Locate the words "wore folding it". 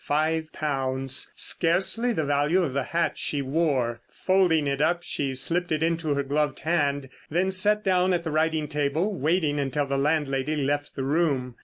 3.43-4.81